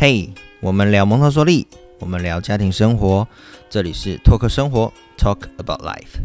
[0.00, 1.66] 嘿，我们聊蒙特梭利，
[1.98, 3.26] 我们聊家庭生活，
[3.68, 6.20] 这里是托克生活，Talk about life。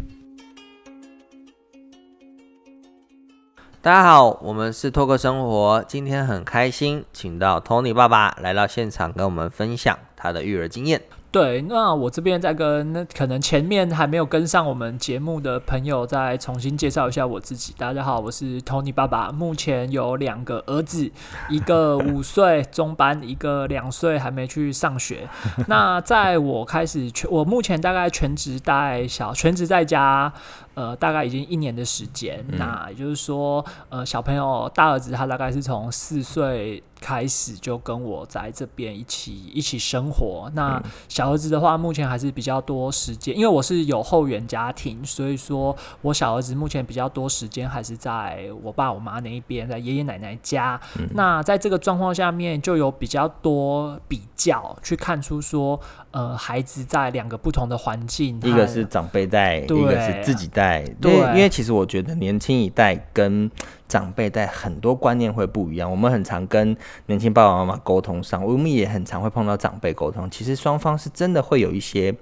[3.82, 11.02] 大家好，我们是托克生活，今天很开心，请到 Tony 爸爸来到现场，跟我们分享他的育儿经验。
[11.34, 17.74] 对，那我这边再跟那可能前面还没有跟上我们节目的朋友，再重新介绍一下我自己。
[17.76, 21.10] 大家好，我是 Tony 爸爸，目前有两个儿子，
[21.50, 25.28] 一个五岁中班，一个两岁还没去上学。
[25.66, 30.32] 那在我开始全，我目前大概全职带小，全职在家。
[30.74, 40.50] 呃，大概已经一年的时间，那也就是说，呃，小朋友大儿子他大概是从四岁开始就跟我在这边一起一起生活。
[40.54, 50.80] 那小儿子的话，目前还是比较多时间，因为我是有后援家庭，所以说我小儿子目前比较多时间还是在我爸我妈那一边，在爷爷奶奶家。
[51.10, 55.78] 那在这个状况下面，就有比较多比较去看出说，
[56.14, 60.80] 呃，孩子在两个不同的环境，一个是长辈带，一个是自己带。
[61.00, 63.50] 对，因为其实我觉得年轻一代跟
[63.88, 65.90] 长辈带很多观念会不一样。
[65.90, 66.76] 我们很常跟
[67.06, 70.30] 年轻爸爸妈妈沟通上，我们也很常会碰到长辈沟通。
[70.30, 72.14] 其实双方是真的会有一些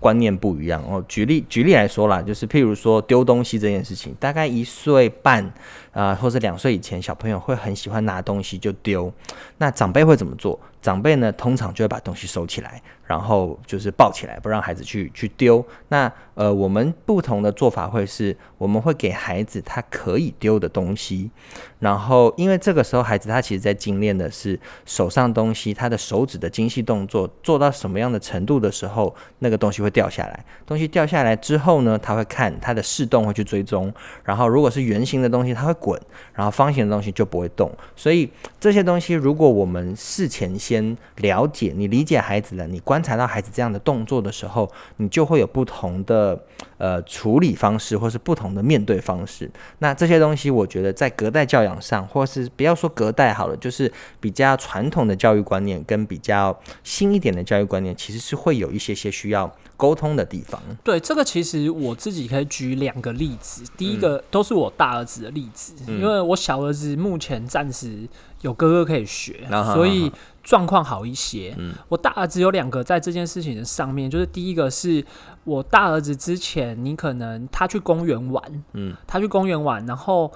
[0.00, 1.02] 观念不一样哦。
[1.06, 5.48] 举例举例来说啦，就是譬如说丢东西这件事情，大概一岁半
[5.92, 9.12] 啊，或者两岁以前，小朋友会很喜欢拿东西就丢。
[9.58, 10.58] 那长辈会怎么做？
[10.82, 12.82] 长辈呢，通常就会把东西收起来。
[13.06, 15.64] 然后就是抱起来，不让孩子去去丢。
[15.88, 21.30] 那呃，我们不同的做法会是，我们会给孩子他可以丢的东西。
[21.78, 30.44] 然后，因为这个时候孩子他其实在精炼的是手上东西，他的手指的精细动作做到什么样的程度的时候，那个东西会掉下来。
[30.66, 33.92] 东西掉下来之后呢，他会看他的视动会去追踪。
[34.24, 35.98] 然后，如果是圆形的东西，它会滚；
[36.34, 37.70] 然后方形的东西就不会动。
[37.94, 42.95] 所以这些东西，如果我们事前先了解，你理解孩子了，你关。
[42.96, 46.40] 观察到孩子这样的动作的时候，你就会有不同的
[46.78, 49.50] 呃处理方式，或是不同的面对方式。
[49.80, 60.58] 那这些东西，我觉得在隔代教养上，或是不要说隔代好了，就是比较传统的教育观念跟比较新一点的教育观念，其实是会有一些些需要沟通的地方。
[60.82, 63.62] 对，这个其实我自己可以举两个例子。
[63.76, 68.08] 第一个都是我大儿子的例子，因为我小儿子目前暂时
[68.40, 70.10] 有哥哥可以学，所以。
[70.46, 71.52] 状况好一些。
[71.58, 75.04] 嗯，我大儿子有两个在这件事情的上面，就是第一个是
[75.42, 80.32] 我大儿子之前，你可能他去公园玩，嗯，他去公园玩，然后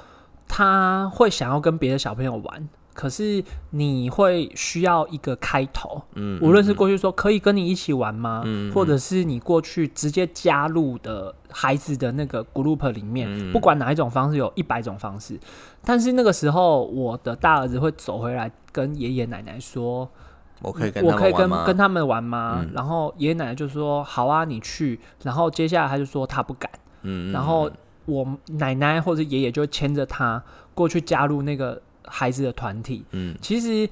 [0.48, 2.68] 他会想要跟别的小朋友玩。
[3.00, 15.40] 可是你会需要一个开头，嗯，无论是过去说可以跟你一起玩吗，嗯，或者是你过去直接加入的孩子的那个 group 里面，不管哪一种方式，有一百种方式。
[15.82, 20.06] 但是那个时候，我的大儿子会走回来跟爷爷奶奶说
[20.60, 27.70] ：“我可以跟我可以跟跟他们玩吗？”然后爷爷奶奶就说：“好啊，你去。”然后接下来他就说他不敢，嗯，然后
[28.04, 28.26] 我
[28.58, 30.44] 奶奶或者爷爷就牵着他
[30.74, 31.80] 过去加入那个。
[32.06, 33.88] 孩子的团体，嗯，其实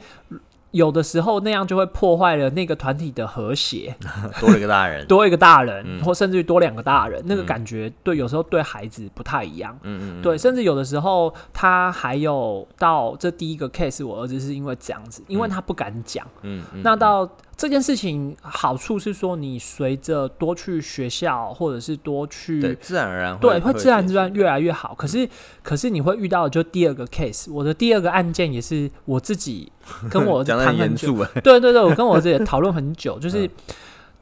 [0.70, 3.96] 有的时候那样就会破坏了那个团体的和谐。
[4.38, 9.78] 多了一个大人， 多一个大人，或甚至于多两个大人，那个感觉对有时候对孩子不太一样。
[9.82, 16.26] 嗯嗯，对，甚至有的时候他还有到这第一个 case，我儿子是因为这样子，因为他不敢讲。
[16.42, 17.28] 嗯嗯，那到。
[17.58, 24.94] 这件事情好处是说，你随着多去学校，或者是多去，对，自然而然，对，会自然自然越来越好。
[24.94, 25.28] 可是，
[25.60, 29.70] 可是你会遇到就第二个 case，我的第二个案件也是我自己
[30.08, 33.50] 跟我 谈很久，对对对，我跟我自己讨论很久，就是。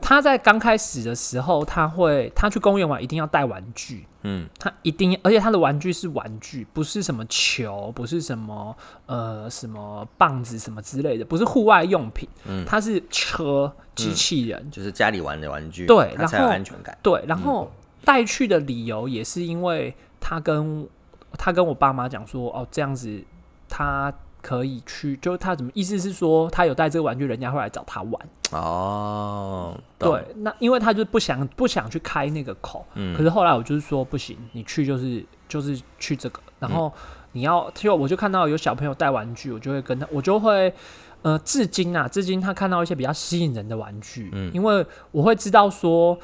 [0.01, 4.07] 他在刚开始的时候，他会他去公园玩，一定要带玩具。
[4.23, 12.29] 嗯，他一定，而且他的玩具是玩具，不是什么球，不是什么呃什么棒子什么之类的，不是户外用品。
[12.45, 15.87] 嗯，他是车机器人，就是家里玩的玩具。
[15.87, 16.97] 对，然后安全感。
[17.03, 17.71] 对，然后
[18.05, 20.89] 带去的理由也是因为他跟
[21.39, 23.23] 他跟我爸妈讲说，哦，这样子
[23.69, 24.13] 他。
[24.47, 29.77] 可以去，就是他怎么意思是说，他有带这个玩具，人家会来找他玩哦。
[29.99, 33.17] 对，那因为他就不想不想去开那个口，嗯。
[33.17, 36.93] 可是后来我就是说不行，你去就是就是去这个，然后
[37.33, 40.73] 你要，就我就看到有小朋友带玩具，我就会跟他，我就会
[41.23, 46.17] 呃，至今啊，至今他看到一些比较吸引人的玩具，嗯，因为我会知道说。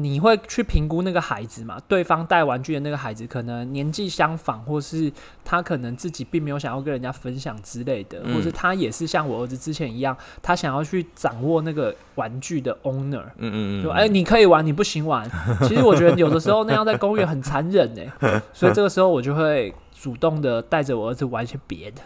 [0.00, 1.76] 你会去评估那个孩子嘛？
[1.88, 5.12] 对方带玩具的那个孩子可能年纪相仿，或是
[5.44, 13.22] 他可能自己并没有想要跟人家分享之类的，或是他也是像我儿子之前一样，他想要去掌握那个 玩具的 owner。
[13.38, 15.28] 嗯嗯嗯，说哎，你可以玩，你不行玩。
[15.62, 19.74] 其实我觉得有的时候那样在公园很残忍哎， 所以这个时候我就会。
[20.00, 22.00] 主动的带着我儿子玩一些别的，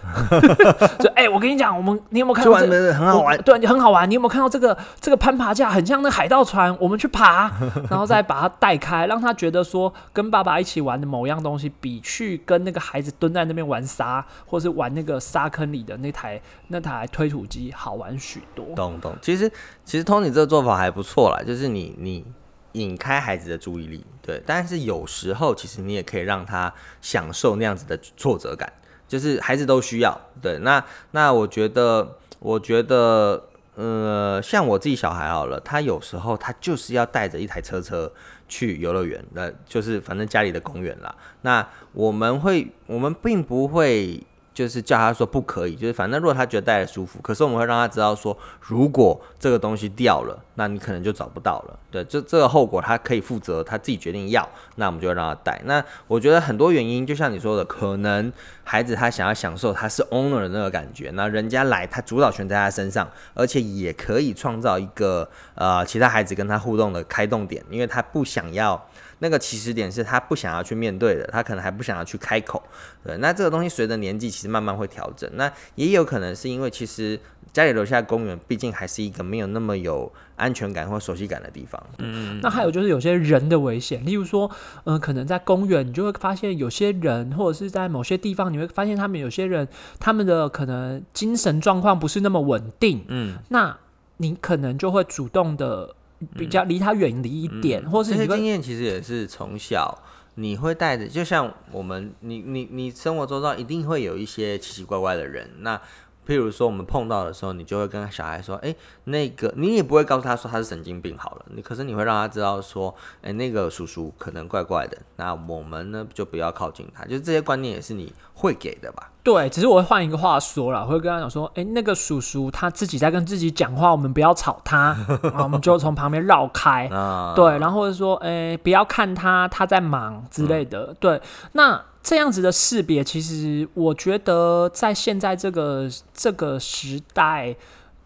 [0.98, 2.52] 就哎，我跟你讲，我们你有没有看到？
[2.52, 4.08] 很好玩，对，很好玩。
[4.10, 7.50] 你有没有看到这个这个攀爬架，很像那海盗船，我们去爬，
[7.90, 18.64] 然后再把它带开，让他觉得说跟爸爸一起玩的某样东西，比去跟那个孩子蹲在那边玩沙，或是玩那个沙坑里的那台那台推土机好玩许多。
[18.74, 19.50] 懂懂，其实
[19.84, 22.24] 其实 Tony 这个做法还不错啦，就是你你。
[22.72, 28.72] 引开孩子的注意力，对，但是有时候其实你也可以让他享受那样子的挫折感，
[29.06, 38.12] 就是孩子都需要，对，那那我觉得，我觉得，呃，像我自己小孩好了，他有时候他就是要带着一台车车
[38.48, 44.26] 去游乐园，那就是反正家里的公园啦，那我们会，我们并不会。
[44.54, 51.78] 就是叫他说不可以，就是反正如果他觉得戴的舒服，可是我们会让他知道说，如果这个东西掉了，那你可能就找不到了。
[51.90, 55.60] 对，这这个后果他可以负责，他自己决定要，那我们就让他戴。
[55.64, 58.32] 那我觉得很多原因，就像你说的，可能
[58.62, 68.86] 孩子他想要享受他是 owner 的那个感觉，那人家来他主导权在他身上，而且也可以创造一个呃其他孩子跟他互动的开动点，因为他不想要。
[69.22, 72.60] 那个起始点是他不想要去面对的，他可能还不想要去开口。
[73.04, 75.30] 对，那这个东西随着年纪其实慢慢会调整。
[75.34, 77.18] 那也有可能是因为其实
[77.52, 81.80] 家里楼下公园毕竟还是一个没有那么有安全感或熟悉感的地方。
[81.98, 84.50] 嗯，那还有就是有些人的危险，例如说，
[84.82, 89.68] 嗯，可能在公园你就会发现有些人，或者是在某些地方你会发现他们有些人
[90.00, 93.04] 他们的可能精神状况不是那么稳定。
[93.06, 93.78] 嗯，那
[94.16, 95.94] 你可能就会主动的。
[96.36, 100.02] 比较离他远离一点，或是这些经验其实也是从小
[100.34, 105.80] 你会带着，就像我们，你你你生活周遭一定会有一些奇奇怪怪的人，那。
[106.24, 108.72] 譬如说，我们碰到的时候，你就会跟小孩说：“哎，
[109.06, 111.46] 那个，你也不会告诉他说他是神经病好了。
[111.52, 114.96] 你可是你会让他知道说，哎，那个叔叔可能怪怪的。
[115.16, 117.04] 那我们呢，就不要靠近他。
[117.06, 119.10] 就是这些观念也是你会给的吧？
[119.22, 124.96] 对，只是我会换一个话说了，我会跟他讲说：，哎，那个叔叔他自己在跟自己讲话，我们不要吵他，
[125.38, 126.88] 我们就从旁边绕开。
[127.36, 130.94] 对，然后或者说，哎，不要看他，他在忙之类的。
[131.00, 131.20] 对，
[131.52, 131.82] 那。
[132.04, 137.54] 这样子的识别，其实我觉得在现在这个这个时代，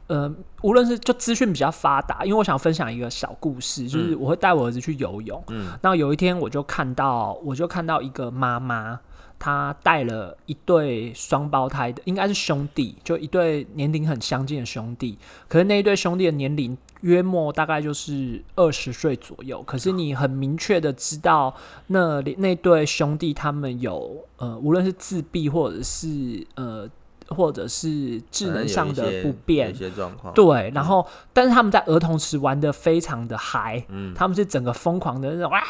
[0.07, 0.31] 呃，
[0.61, 9.01] 无论是就资讯比较发达，因为我想分享一个小故事，就是我会带我儿子去游泳，嗯，然后有一天我就看到，我就看到一个妈妈。
[9.39, 15.19] 他带了一对双胞胎的，应该是兄弟，就一对年龄很相近的兄弟。
[15.47, 19.63] 可是那一对兄弟的年龄约莫大概就是二十岁左右。
[19.63, 21.55] 可是你很明确的知道，
[21.89, 26.89] 那那对兄弟他们有呃，无论是自闭或者是呃，
[27.29, 30.33] 或者是智能上的不便，一些状况。
[30.33, 35.63] 对，然后但是他们在儿童时玩的非常的嗨，嗯，他们是整个疯狂的那种哇，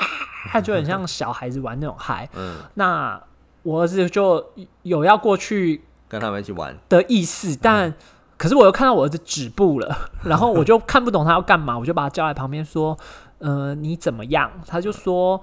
[0.50, 3.20] 他就很像小孩子玩那种嗨，嗯，那。
[3.66, 4.52] 我儿子就
[4.82, 7.92] 有要过去跟他们一起玩的意思，但
[8.38, 12.96] 可是我又看到我儿子止步了， 然后我就看不懂他要干嘛，我就把他叫在旁边说
[13.38, 15.40] ：“呃，你怎么样？”他就说：“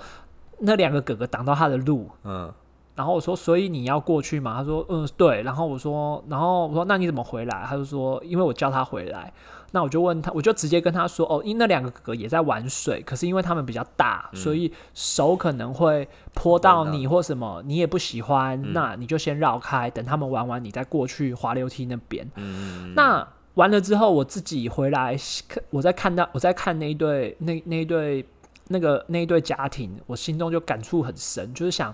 [0.62, 2.52] 那两个哥哥挡到他的路。”嗯。
[2.96, 4.58] 然后我说，所以你要过去吗？
[4.58, 5.42] 他说，嗯，对。
[5.42, 7.66] 然后我说，然后我说，那你怎么回来？
[7.68, 9.34] 他就说，因为我叫他回来。
[9.72, 22.30] 那我就问他，我就直接跟他说，哦，因为那两个哥哥也在玩水，可是因为他们比较大，所以手可能会泼到你或什么，你也不喜欢，那你就先绕开，等他们玩完，你再过去滑溜梯那边。
[22.96, 25.18] 那完了之后，我自己回来，
[25.72, 28.24] 我在看到我在看那一对那那一对
[28.74, 31.94] 那个那一对家庭，我心中就感触很深，就是想。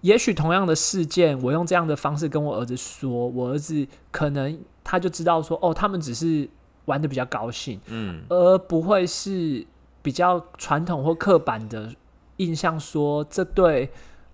[0.00, 6.48] 也许同样的事件，我用这样的方式跟我儿子说，我儿子可能他就知道说，哦，他们只是
[6.86, 9.62] 玩的比较高兴，嗯，而不会是
[10.00, 11.92] 比较传统或刻板的
[12.38, 13.90] 印象，说这对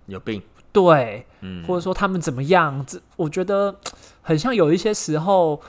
[0.07, 2.87] 有病，对，嗯，或者说他们怎么样？
[2.87, 3.75] 这我觉得
[4.23, 5.61] 很像有一些时候，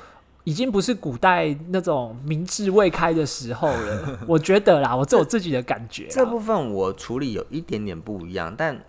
[0.48, 4.20] 已经不是古代那种明智未开的时候了。
[4.25, 8.80] 我觉得啦，我这我自己的感觉，这部分我处理有一点点不一样，但。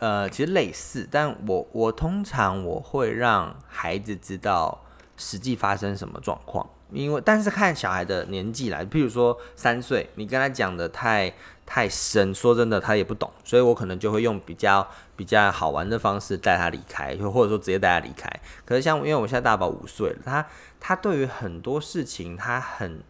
[0.00, 4.80] 呃，其实类似，但我我通常我会让孩子知道
[5.16, 11.32] 实际发生什么状况，因为但是看小孩的年纪来，譬如说三岁，你跟他讲的太
[11.66, 18.28] 太深，说真的他也不懂，所以我可能就会用比较比较好玩的方式带他离开，就或者说直接带他离开。
[18.64, 20.46] 可是像因为我现在大宝五岁了，他
[20.80, 23.00] 他对于很多事情他很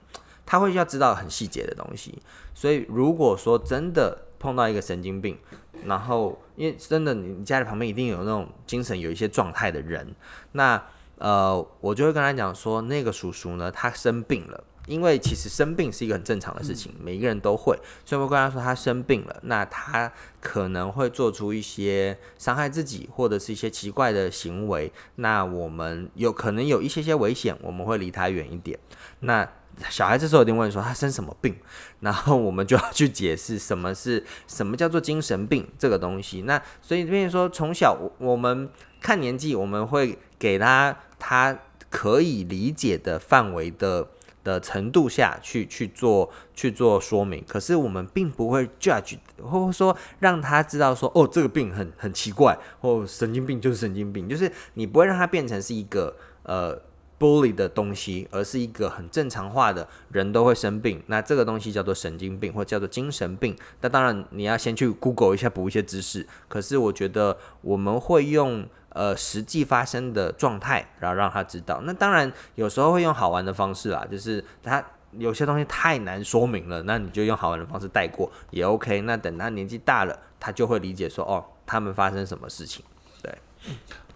[0.45, 2.21] 他会要知道很细节的东西，
[2.55, 5.39] 所以如果说真的碰到一个神经病。
[5.85, 10.13] 然后，因为真的，你家里旁边一定有那种精神有一些状态的人，
[10.51, 10.83] 那
[11.19, 28.79] 呃，我就会跟他讲说，那个叔叔呢，他生病了，因为其实生病是一个很正常的事情，每一个人都会，所以我跟他说他生病了，那他可能会做出一些伤害自己或者是一些奇怪的行为，那我们有可能有一些些危险，我们会离他远一点。
[29.21, 29.49] 那
[29.89, 31.57] 小孩这时候一定问说他生什么病，
[32.01, 36.43] 然后我们就要去解释什么是什么叫做精神病这个东西。
[36.43, 38.69] 那所以这边说从小我们
[39.01, 41.59] 看年纪，我们会给他他
[41.91, 44.09] 可以理解的范围的。
[44.45, 56.81] 的程度下去去做去做说明，可是我们并不会 judge，或者说让他知道说哦这个病很很奇怪，或神经病就是神经病，就是你不会让他变成是一个呃
[57.19, 63.55] bully 的东西，而是一个很正常化的人都会生病，那这个东西叫做神经病或叫做精神病。
[63.83, 68.67] 那当然你要先去 Google 一下补一些知识，可是我觉得我们会用。
[68.91, 71.81] 呃，实际发生的状态，然后让他知道。
[71.85, 79.03] 那当然，有时候会用好玩的方式啦，就是他有些东西太难说明了，那你就用好玩的方式带过也 OK。
[79.03, 82.85] 那等他年纪大了，他就会理解说，哦，他们发生什么事情。
[83.23, 83.39] 对，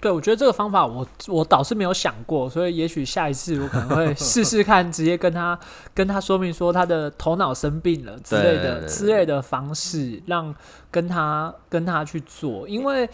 [0.00, 5.58] 对，我觉得这个方法我我倒是没有想过，所以也许下一次我可能会试试看，直接跟他
[5.94, 10.54] 跟他说明说他的头脑生病了之类的之类的方式，让
[10.90, 13.08] 跟他跟他去做，因为。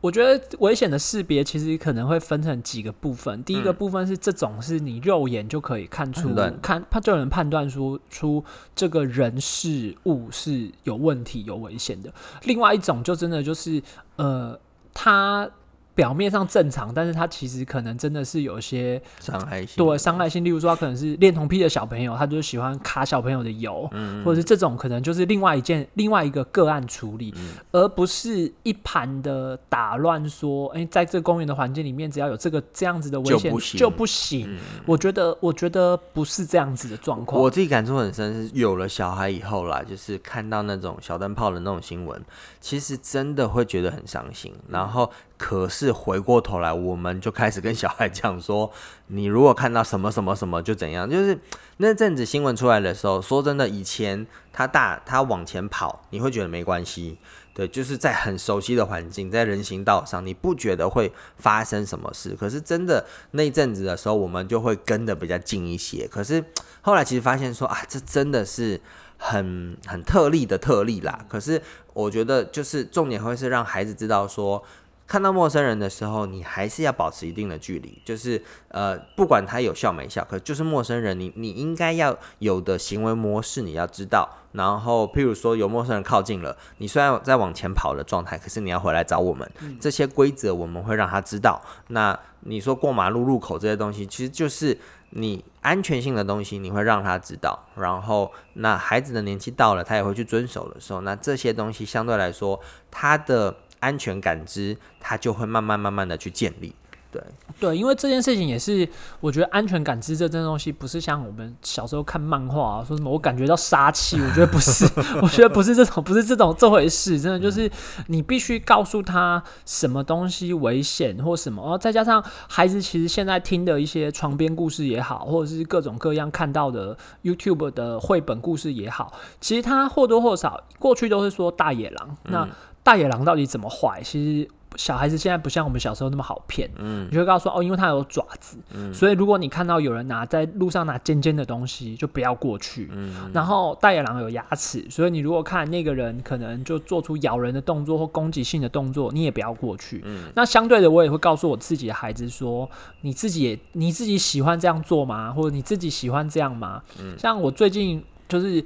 [0.00, 3.42] 我觉得危险的识别其实可能会分成几个部分。
[3.44, 12.12] 第一个部分是这种是你肉眼就可以看出，看他就能判断出出这个人事物是有问题、有危险的。
[12.44, 13.82] 另外一种就真的就是
[14.16, 14.58] 呃，
[14.94, 15.50] 他。
[15.94, 20.44] 表面上正常，但是他其实可能真的是有些伤害性，对伤害性。
[20.44, 23.90] 例如说，他可能是恋童癖的小朋友，他就喜欢卡小朋友的油，
[24.24, 27.34] 或者是这种可能就是另外一件另外一个个案处理，
[27.72, 34.56] 而不是一盘的打乱说，哎，在这公园的环境里面，只要有这个这样子的危险就不行。
[34.86, 37.42] 我觉得，我觉得不是这样子的状况。
[37.42, 42.24] 我自己感触很深，是有了小孩以后啦，就是看到那种小灯泡的那种新闻，
[42.60, 44.54] 其实真的会觉得很伤心。
[44.68, 45.10] 然后。
[45.40, 48.70] 可是是回过头来，我们就开始跟小孩讲说
[49.08, 51.38] ：“你如果看到什么什么什么就怎样。”就是
[51.78, 57.16] 那阵子新闻出来的时候，说真的，以前他大他往前跑，你会觉得没关系。
[57.54, 62.36] 对，就是在很熟悉的环境，在人行道上，你不觉得会发生什么事。
[62.38, 66.06] 可是真的那阵子的时候，我们就会跟的比较近一些。
[66.06, 66.44] 可是
[66.82, 68.78] 后来其实发现说啊，这真的是
[69.16, 71.24] 很很特例的特例啦。
[71.26, 71.60] 可是
[71.94, 74.62] 我觉得就是重点会是让孩子知道说。
[75.10, 84.30] 看到陌生人的时候，你还是要保持一定的距离，就是呃，不管他有笑没笑，可就是陌生人，你你应该要有的行为模式你要知道。
[84.52, 89.50] 然后，譬如说有陌生人靠近了，你虽然在往前跑的状态，可是你要回来找我们。
[89.80, 91.60] 这些规则我们会让他知道。
[91.88, 94.78] 那你说过马路路口这些东西，其实就是
[95.10, 97.58] 你安全性的东西，你会让他知道。
[97.74, 102.60] 然后，那孩子的年纪到了，他也会去遵守的时候，那这些东西相对来说，
[102.92, 103.56] 他的。
[103.80, 106.74] 安全感知，它就会慢慢慢慢的去建立。
[107.12, 107.20] 对
[107.58, 114.84] 对，因为这件事情也是，我觉得安全感知这这东西，不是像我们小时候看漫画啊，说什么我感觉到杀气，我觉得不是，
[115.20, 117.20] 我觉得不是这种，不是这种这回事。
[117.20, 117.68] 真的就是
[118.06, 132.48] 你必须告诉他什么东西危险或什么，然后再加上孩子其实现在听的一些床边故事也好，或者是各种各样看到的 YouTube 的绘本故事也好，其实他或多或少过去都是说大野狼那。
[132.82, 134.00] 大野狼到底怎么坏？
[134.02, 136.70] 其实小孩子现在不像我们小时候那么好骗。
[136.78, 138.56] 嗯，你就会告诉说哦，因为它有爪子，
[138.94, 142.88] 所以如果你看到有人拿在路上拿尖尖的东西，就不要过去。
[142.92, 150.02] 嗯，然后大野狼有牙齿，所以你如果看那个人可能就做出咬人的动作或攻击性的动作，你也不要过去。
[150.04, 152.70] 嗯，那相对的，我也会告诉我自己的孩子说，
[153.02, 155.32] 你自己你自己喜欢这样做吗？
[155.32, 156.80] 或者你自己喜欢这样吗？
[157.00, 158.64] 嗯，像我最近就是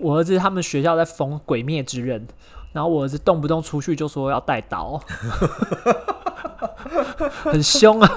[0.00, 2.20] 我儿子他们学校在封《鬼灭之刃》。
[2.72, 5.00] 然后我儿子动不动出去就说要带刀，
[7.44, 8.08] 很凶啊。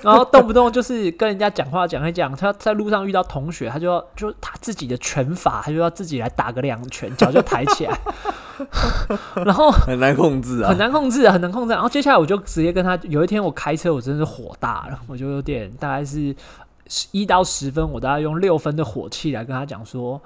[0.00, 7.98] 然后动不动就是跟人家讲话讲一讲，他在路上遇到同学，他就要就他自己的拳法，他就要自己来打个两拳，脚就抬起来。
[9.44, 11.72] 然后很难控制啊，很难控制，很难控制。
[11.72, 16.34] 然后接下来我就直接跟他，有一天我开车，我真的是火大了，我就有点大概是
[17.10, 20.20] 一到十分，我大概用六分的火气来跟他讲说。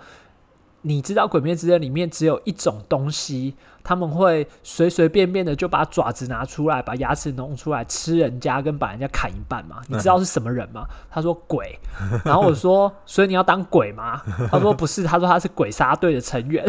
[0.82, 9.82] 你知道《鬼灭之刃》里面只有一种东西，他们会随随便便的就把爪子拿出来，把牙齿弄出来吃人家，跟把人家砍一半吗？
[9.88, 10.86] 你知道是什么人吗？
[11.10, 11.78] 他说鬼。
[12.24, 14.22] 然后我说，所以你要当鬼吗？
[14.50, 16.64] 他说不是，他说他是鬼杀队的成员。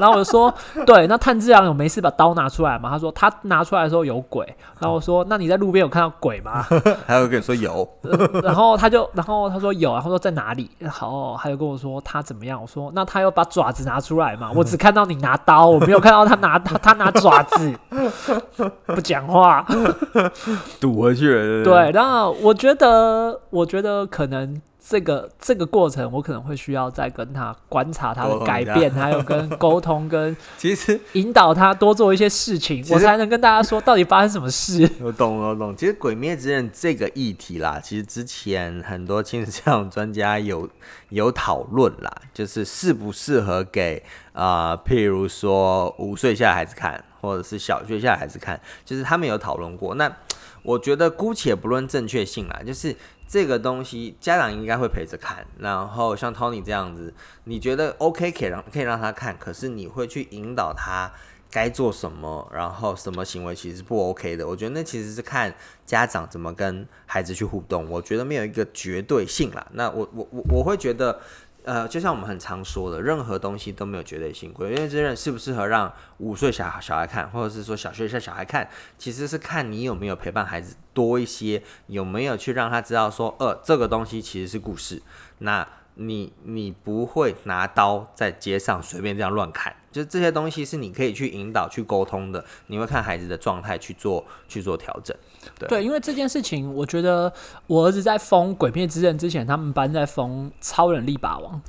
[0.00, 0.52] 然后我就说，
[0.86, 2.88] 对，那炭治郎有没事把刀拿出来吗？
[2.90, 4.44] 他说他拿出来的时候有鬼。
[4.80, 6.64] 然后我说，那你在路边有看到鬼吗？
[7.06, 7.86] 他有跟你说有。
[8.42, 10.70] 然后他就，然后他说有，然后说在哪里？
[10.90, 12.60] 好，他就跟我说他怎么样？
[12.60, 14.50] 我说那他要把爪子拿出来嘛？
[14.54, 17.74] 我只看到你拿刀，我没有看到他拿他他拿爪子，
[18.86, 19.64] 不讲话，
[20.80, 21.62] 堵回去了。
[21.62, 24.60] 对，然后我觉得，我觉得可能。
[24.90, 34.90] 这个这个过程，我可能会需要再跟他观察他的改变，还有跟沟通，跟 其实引导他多做一些事情，我才能跟大家说到底发生什么事。
[35.00, 35.76] 我懂，我懂。
[35.76, 40.68] 其实《鬼灭之刃》这个议题啦，其实之前很多亲子教育专家有
[41.10, 49.94] 有讨论啦，就是适不适合给啊，譬如说五岁以下孩子看，或者是小学下孩子看，就是他们有讨论过。
[49.94, 50.10] 那
[50.64, 52.96] 我觉得姑且不论正确性啦，就是。
[53.30, 61.12] 这个东西家长应该会陪着看，然后像 Tony 这样子，你觉得 OK 可以让可以让他看，可是你会去引导他
[61.48, 64.48] 该做什么，然后什么行为其实不 OK 的。
[64.48, 65.54] 我觉得那其实是看
[65.86, 69.64] 家长怎么跟孩子去互动，我觉得没有一个绝对性啦。
[69.74, 71.20] 那我我我我会觉得。
[71.64, 74.52] 呃，就像我们很常说的，任何东西都没有绝对性。
[74.52, 85.02] 规，因为这人适不适合让五岁小小孩看，或者是说小学生小孩看，其实是看你有没有陪伴孩子多一些，有没有去让他知道说，呃，这个东西其实是故事。
[85.38, 92.44] 那你你不会拿刀在街上随便这样乱砍，就这些东西是你可以去引导、去沟通的。
[92.66, 95.16] 你会看孩子的状态去做去做调整。
[95.68, 97.32] 对，因为这件事情，我觉得
[97.66, 101.60] 我儿子在封《鬼灭之刃》之前，他们班在封《超人力霸王》，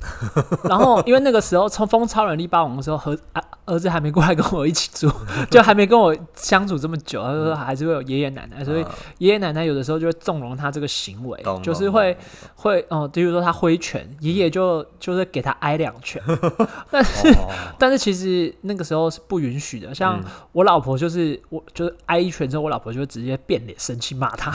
[0.68, 5.10] 然后因为那个时候从封《超人力霸王》的时候，和儿儿子还没过来跟我一起住，
[5.50, 8.84] 就还没跟我相处这么久，他说还是会有爷爷奶奶，所以
[9.18, 12.14] 爷爷奶奶有的时候就会纵容他这个行为，就是会
[12.56, 16.22] 会哦，比如说他挥拳，爷爷就就是给他挨两拳，
[16.90, 17.34] 但是
[17.78, 18.11] 但是其实
[18.60, 23.62] 那个时候是不允许的，像我老婆就是我就是挨一拳之后，我老婆就会直接变。
[23.62, 24.50] 脸生气骂他，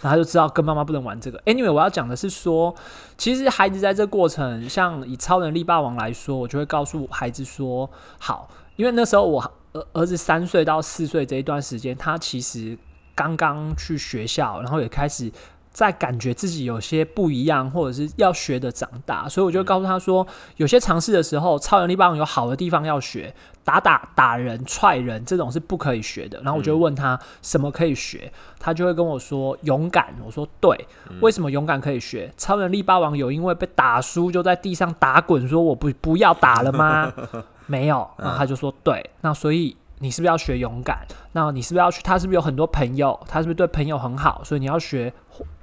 [0.00, 1.40] 然后就知道跟妈妈不能玩这个。
[1.40, 2.72] Anyway，我要讲的是说，
[3.16, 7.90] 其实孩子在这过程，像以超能力霸王来说，我就会告诉孩子说，
[8.20, 9.42] 好，因为那时候我
[9.72, 12.78] 儿儿子三岁到四岁这一段时间，他其实
[13.16, 15.32] 刚刚去学校，然后也开始。
[15.78, 26.40] 在感觉自己有些不一样，或者是要学的长大，所以我就告诉他说，有些尝试的时候，超能力棒有好的地方要学，打打打人、踹人这种是不可以学的。
[26.42, 30.12] 然后我就问他什么可以学，他就会跟我说勇敢。
[30.26, 30.76] 我说对，
[31.20, 32.28] 为什么勇敢可以学？
[32.36, 37.12] 超能力霸王有因为被打输就在地上打滚，说我不不要打了吗？
[37.66, 38.04] 没有。
[38.16, 41.06] 然后他就说对，那所以你是不是要学勇敢？
[41.34, 42.02] 那你是不是要去？
[42.02, 43.16] 他是不是有很多朋友？
[43.28, 44.42] 他是不是对朋友很好？
[44.42, 45.14] 所以你要学。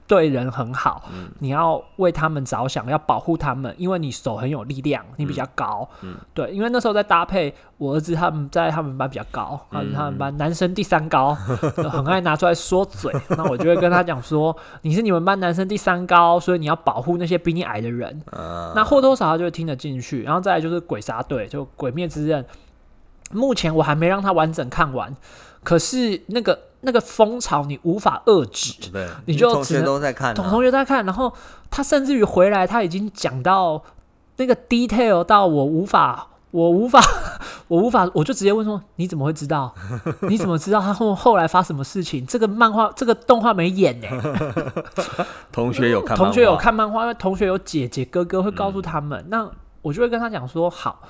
[0.08, 5.88] 对人很好，你要为他们着想，要保护他们，因为你手很有力量，你比较高。
[6.34, 11.34] 对，因为那时候在搭配我儿子他们在他们班比较高，他们他们班男生第三高，
[11.89, 13.12] 很爱拿出来说嘴。
[13.30, 18.22] 那我就会跟他讲说， 你是你们班男生第三高，所以你要保护那些比你矮的人。
[18.76, 20.22] 那或多或少他就会听得进去。
[20.22, 22.46] 然后再来就是鬼杀队，就鬼灭之刃，
[23.32, 25.15] 目前我还没让他完整看完，
[25.63, 26.60] 可是那个。
[26.86, 31.34] 那个风潮你无法遏制，对，你就同学都在看，同同学在看，然后
[31.69, 33.84] 他甚至于回来，他已经讲到
[34.38, 37.02] 那个 detail 到我无法，我无法，
[37.67, 39.74] 我无法，我就直接问说：你怎么会知道？
[40.30, 42.26] 你怎么知道他后后来发什么事情？
[42.26, 44.08] 这个漫画，这个动画没演呢？
[45.52, 49.50] 同学有看，同学有看漫画，因为同学有姐姐哥哥会告诉他们，那
[49.82, 51.02] 我就会跟他讲说：好。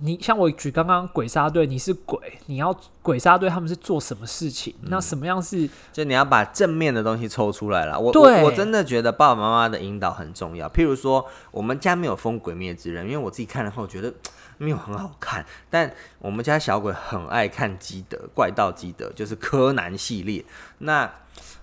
[0.00, 4.74] 你像我举刚刚鬼杀队，你是鬼，你要鬼杀队他们是做什么事情？
[4.82, 5.68] 那什么样是？
[5.92, 7.98] 就你要把正面的东西抽出来了。
[7.98, 10.68] 我我我真的觉得爸爸妈妈的引导很重要。
[10.68, 14.12] 譬如说，我们家没有封《鬼灭之刃》，因为我自己看了后觉得
[14.56, 15.44] 没有很好看。
[15.68, 20.44] 但我们家小鬼很爱看基德怪盗基德，就是柯南系列。
[20.78, 21.10] 那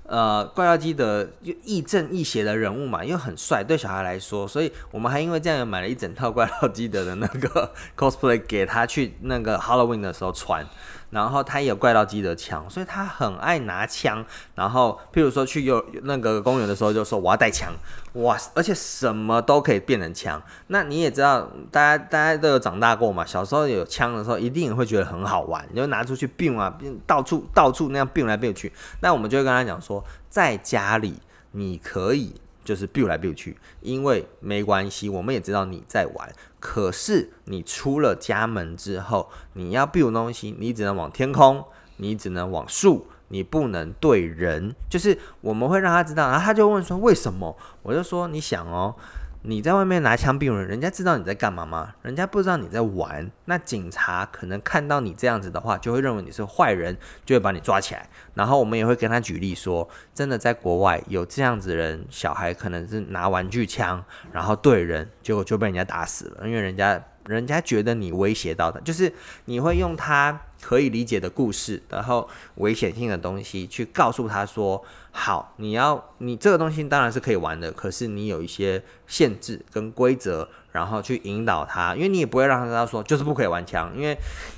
[0.08, 10.66] 呃，怪盗基德又亦正亦邪的人物嘛，又很帅，对小孩来说，所以我们还因为这样买了一整套怪盗基德的那个 cosplay 给他去那个 Halloween 的时候穿。
[11.10, 14.26] 然后他也有怪盗基德枪，所以他很爱拿枪。
[14.56, 17.72] 然后，譬如说去幼那个公园的时候，就说我要带枪，
[18.14, 18.38] 哇！
[18.54, 20.42] 而且什么都可以变成枪。
[20.68, 23.26] 那你也知道，大家大家都有长大过嘛。
[23.26, 28.72] 小时候有枪的时候，一定会觉得很好玩，你就拿出去并啊，到处到处那样并来并去。
[29.02, 31.20] 那我们就会跟他讲说，在家里
[31.52, 32.36] 你可以。
[32.66, 36.30] 就是 build 来 build 去，因为没关系，我们也知道你在玩。
[36.60, 41.64] 可是你出了家门之后，你要 build 东西，你只能往天空，
[41.98, 44.74] 你只能往树，你不能对人。
[44.90, 47.56] 就是我们会让他知道，然后他就问说为什么？
[47.84, 48.96] 我就说你想哦，
[49.48, 51.94] 你在外面拿枪逼人，人家知道你在干嘛吗？
[52.02, 53.30] 人家不知道你在玩。
[53.46, 58.10] 那警察可能看到你这样子的话，就会认为你是坏人，就会把你抓起来。
[58.34, 67.02] 然后我们也会跟他举例说，真的在国外有这样子人，小孩可能是拿玩具枪，然后对人，结果就被人家打死了，因为人家。
[67.26, 69.12] 人家觉得你威胁到他，就是
[69.46, 84.18] 你会用他可以理解的故事，然后危险性的东西去告诉他说：好，你要你这个东西当然是可以玩的，可是你有一些限制跟规则，然后去引导他，因为你也不会让他知道说就是不可以玩枪，因为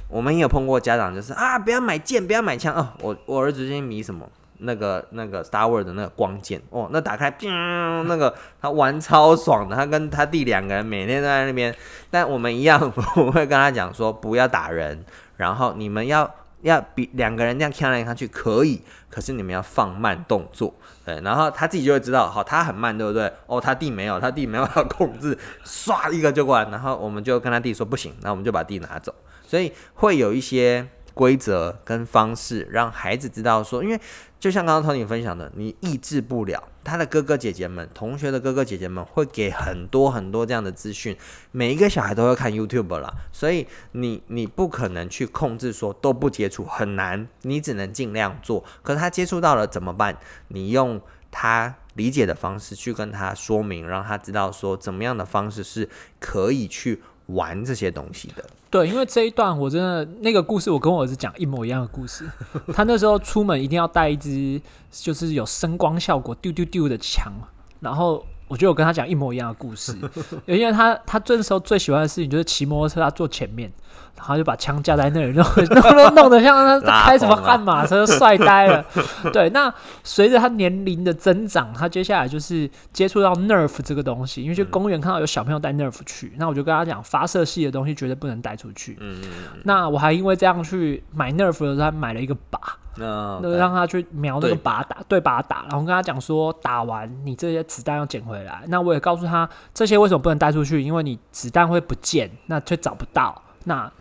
[0.09, 4.29] 我们也有碰过家长就是啊，不要买剑，不要买枪哦，我我儿子最近迷什么？
[4.59, 11.75] 那个那个 Star Wars 的那个光剑哦，那打开，那个他玩超爽的，他跟他弟两个人每天都在那边。
[12.09, 12.79] 但我们一样，
[13.17, 15.03] 我会跟他讲说不要打人，
[15.35, 16.29] 然后你们要
[16.61, 20.73] 要比两个人这样看来看去可以，可是你们要放慢动作，
[21.05, 23.31] 对，然后他自己就会知道，好，他很慢，对不对？
[23.45, 29.13] 哦，他弟没有，他弟没有要控制，唰一个就过来，然后我们就跟他弟说不行，那我们就把弟拿走，
[29.45, 30.87] 所以会有一些。
[31.17, 33.99] 规则跟方式，让孩子知道说，因为
[34.39, 41.17] 就像刚刚 Tony 分享的，你抑制不了他的哥哥姐姐们、同学的哥哥姐姐们会给很多很多这样的资讯，
[41.51, 48.63] 每一个小孩都会看 YouTube 啦，所以你你不可能去控制说都不接触，很难，你只能尽量做。
[48.83, 50.15] 可是他接触到了怎么办？
[50.49, 51.01] 你用
[51.31, 57.01] 他理解的方式去跟他说明，让他知道说怎么样的方式是可以去。
[57.27, 62.29] 玩这些东西的，对，因为这一段我真的那个故事，我跟我儿子讲一模一样的故事。
[62.73, 67.31] 他那时候出门一定要带一支，就是有声光效果丢丢丢的枪，
[67.79, 69.97] 然后我就有跟他讲一模一样的故事，
[70.45, 73.71] 因为他他这时候最喜欢的事情就是骑摩托车，他坐前面。
[74.17, 75.45] 然后就把枪架在那里，弄
[75.95, 78.83] 弄弄得像他开什么悍马车，帅呆了。
[79.31, 88.97] 对，那随着他年龄的增长，他接下来就是接触到 Nerf 这个东西，因为去公园看到有小朋友带 Nerf 去，那我就跟他讲，发射系的东西绝对不能带出去。
[88.99, 89.21] 嗯
[89.63, 92.59] 那我还因为这样去买 Nerf 的时候，他买了一个靶，
[92.97, 98.63] 那个让他去瞄那个靶打，对靶打，然后跟他讲说，打完你这些子弹要捡回来。
[98.67, 100.81] 那我也告诉他，这些为什么不能带出去？
[100.81, 103.39] 因为你子弹会不见，那却找不到。
[103.65, 103.91] 那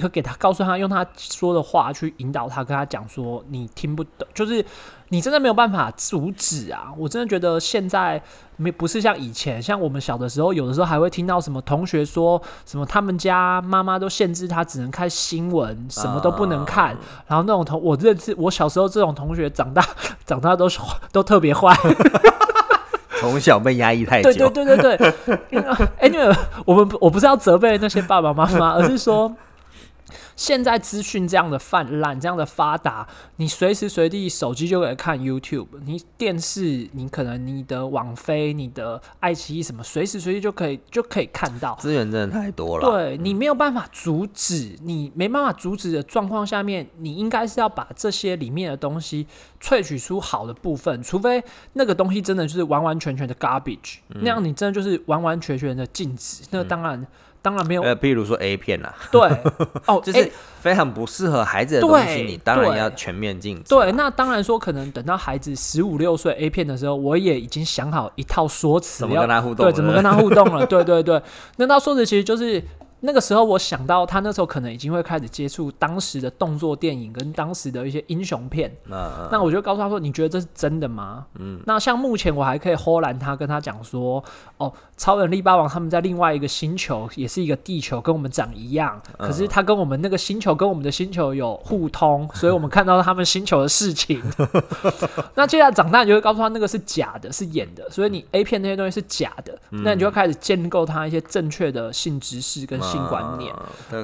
[0.00, 4.64] 会给他告诉他用他说的话去引导他，跟他讲说你听不懂，就是
[5.08, 6.92] 你真的没有办法阻止啊！
[6.96, 8.22] 我真的觉得现在
[8.56, 16.96] 没不是像以前，像我们小的时候，有的时候还会听到什么同学说什么他们家妈妈都限制他只能看新闻，什么都不能看。
[17.26, 19.84] 然后那种同我认识我小时候这种同学长大
[20.24, 20.78] 长大都是
[21.10, 21.74] 都特别坏，
[23.20, 24.48] 从小被压抑太久。
[24.50, 25.14] 对对对对
[25.50, 25.60] 对。
[25.98, 29.34] 哎， 因为我们我不是要责备那些爸爸妈妈，而是说。
[30.40, 41.74] 现在资讯这样的泛滥，这样的发达，你随时随地手机就可以看 YouTube，你电视，你可能你的网飞、你的爱奇艺什么，随时随地就可以就可以看到。
[41.74, 49.26] 资源真的太多了，对你没有办法阻止，你没办法阻止的状况下面，你应该是要把这些里面的东西
[49.60, 57.06] 萃取出好的部分，除非那个东西真的就是完完全全的 garbage，那样你真的就是完完全全的禁止，那当然。
[57.42, 59.20] 当然没有，呃，譬如说 A 片啦，对，
[59.86, 63.70] 哦， 就是非常不适合孩子的东西，你当然要全面禁止。
[63.70, 71.22] 对，那当然说，可能等到孩子十五六岁 A 片的时候，我也已经想好一套说辞，怎么跟他互动，对，怎么跟他互动了，对对对，
[71.56, 72.62] 那套说辞其实就是。
[73.00, 78.70] 那个时候，我想到他那时候可能已经会开始接触当时的动作电影跟当时的一些英雄片。
[79.30, 81.60] 那我就告诉他说：“你觉得这是真的吗？”嗯。
[81.66, 84.22] 那像目前我还可以豁然他跟他讲说
[84.58, 89.00] ：“哦，超人力霸王他们在另外一个星球，也是一个地球，跟我们长一样。
[89.16, 94.20] 可是他跟我们那个星球跟我们的星球有互通， 所以我们看到他们星球的事情。
[95.34, 97.88] 那接下来长大，你就会告诉他那个是假的，是演的。
[97.88, 102.78] 所以你 A 片那些东西是假的，那你就开始建构他一些正确的性知识跟。
[102.90, 103.54] 性观念，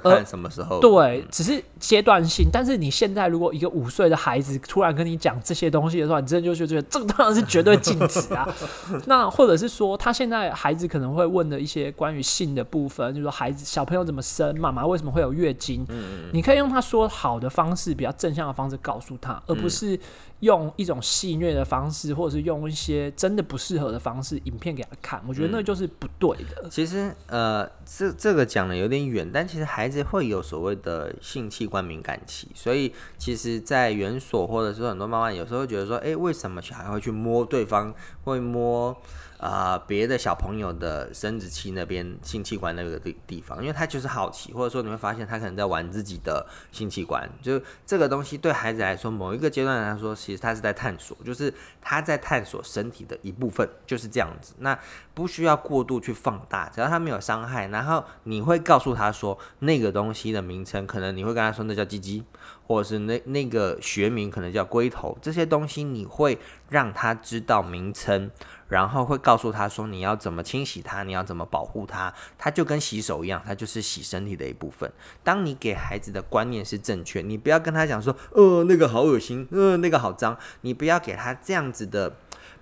[0.03, 0.81] 看什么时候？
[0.81, 2.49] 对，只是阶段性。
[2.53, 8.49] 但是你现在如果一个五岁的孩子突然跟你讲这些东西的话，你真的就觉得这个当然是绝对禁止啊。
[9.07, 15.85] 那或者是说，他现在孩子可能会问的一些关于性的部分，就是说孩子小朋友怎么生，妈妈为什么会有月经？
[15.89, 19.99] 嗯你可以用他说好的方式，比较正向的方式告诉他，而不是。
[20.41, 26.69] 用一种戏虐的方式，或者是用一些真的不适合的方式，影片给他看，我觉得那就是不对的。
[26.69, 38.97] 其实，呃，这这个讲有点远，但其实孩子会有所谓的性器官敏感期，所以其实，在园所或者是很多妈妈有时候觉得说，哎，为什么小孩会去摸对方，会摸
[39.39, 54.55] 呃别的小朋友的生殖器那边性器官那个地地方，因为他就是好奇，或者说你会发现他可能在玩自己的性器官，就这个东西对孩子来说，某一个阶段来说，其实他是在探索，就是他在探索身体的一部分，就是这样子。
[54.59, 54.79] 那
[55.15, 62.25] 不需要过度去放大，只要他没有伤害，然后你会告诉他说那个东西的名称，可能你会跟他说那叫鸡鸡。
[62.69, 66.37] 或者是那那个学名可能叫龟头，这些东西你会
[66.69, 68.29] 让他知道名称，
[68.69, 74.91] 然后会告诉他说你要怎么清洗它，你要怎么保护它，它就跟洗手一样，它就是洗身体的一部分。
[75.23, 82.17] 当你给孩子的观念是正确，你不要跟他讲说，呃，那个好恶心，呃，那个好脏，你不要给他这样子的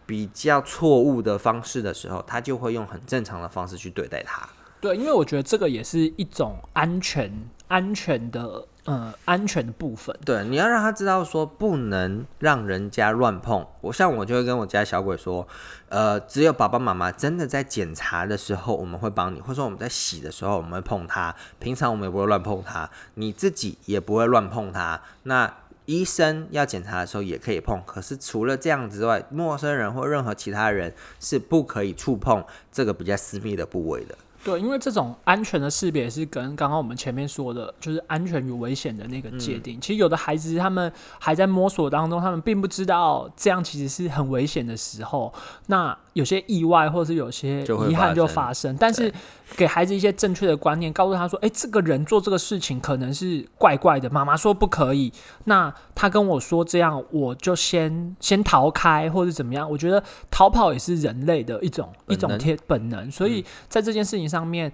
[0.04, 4.48] 比较错误的方式的时候，他就会用很正常的方式去对待他。
[4.80, 7.32] 对，因为我觉得这个也是一种安全
[7.68, 8.66] 安全的。
[8.84, 13.66] 呃，安全的部分，对，你要让他知道说不能让人家乱碰。
[13.80, 15.48] 我像我就会跟我家小鬼说，
[15.88, 21.34] 呃，只有爸爸妈妈真的在检查的时候，我们会帮你，或者说我们在洗的时候，我们会碰它。
[21.58, 25.00] 平常我们也不会乱碰它，你自己也不会乱碰它。
[25.22, 25.50] 那
[25.86, 34.14] 医生要检查的时候也可以碰，可是除了这样之外，陌生人或任何其他人是不可以触碰这个比较私密的部位的。
[34.44, 39.80] 对，因为这种安全的识别是跟刚刚我们前面说的，就是安全与危险的那个界定。
[39.80, 45.32] 其实有的孩子他们还在摸索当中，他们并不知道这样其实是很危险的时候，
[45.68, 48.76] 那有些意外或者是有些遗憾就发生。
[48.78, 49.10] 但是
[49.56, 55.10] 给孩子一些正确的观念，告诉他说：“哎，这个人做这个事情可能是怪怪的，妈妈说不可以。”
[55.44, 59.68] 那他跟我说这样，我就先先逃开或者怎么样。
[59.70, 64.33] 我觉得逃跑也是人类的一种一种天本能，所以在这件事情上。
[64.34, 64.72] 上面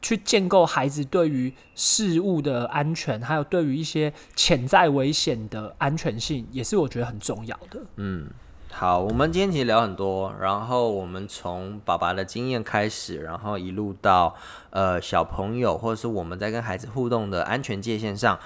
[0.00, 7.80] 去建构孩子对于事物的安全，还有对于一些潜在危险的安全性，也是我觉得很重要的。
[7.96, 8.30] 嗯，
[8.70, 14.36] 好，我们今天其实聊很多，然后我们从爸爸的经验开始，然后一路到
[14.70, 18.38] 呃小朋友，或者是我们在跟孩子互动的安全界限上。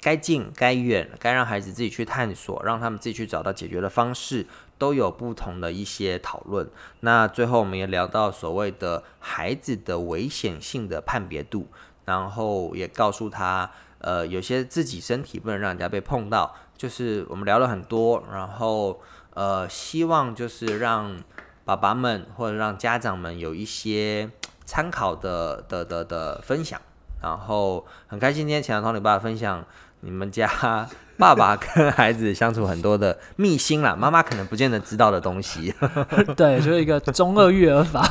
[0.00, 4.46] 该近该远，该让孩子自己去探索，让他们自己去找到解决的方式，
[4.78, 6.68] 都有不同的一些讨论。
[7.00, 11.68] 那最后我们也聊到所谓的孩子的危险性的判别度，
[12.04, 19.00] 然后也告诉他，呃，有些自己身体不能让人家被碰到，就是我们聊了很多，然后
[19.34, 21.16] 呃，希望就是让
[21.64, 24.30] 爸爸们或者让家长们有一些
[24.64, 26.80] 参考的的的的分享，
[27.22, 29.64] 然后很开心今天请到同你爸分享。
[30.06, 35.74] 你们家爸爸跟孩子相处很多的秘辛啦， 妈妈可能不见得知道的东西。
[36.36, 38.04] 对，就是一个中二育儿法。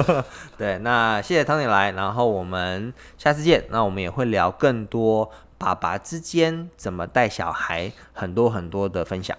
[0.58, 3.64] 对，那谢谢 Tony 来，然后我们下次见。
[3.70, 9.36] 那我们也会聊更多爸爸之间怎么带小孩，很多很多的分享。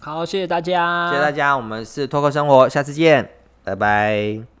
[0.00, 3.30] 好，谢谢大家，谢谢大家，我们是脱口生活，下次见，
[3.64, 4.57] 拜拜。